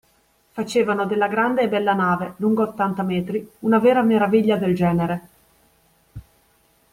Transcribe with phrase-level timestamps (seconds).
[0.53, 5.27] Facevano della grande e bella nave, lunga ottanta metri, una vera meraviglia del genere.